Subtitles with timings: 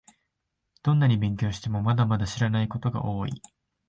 [0.81, 3.39] どんなに勉強しても、まだまだ知らないことが多い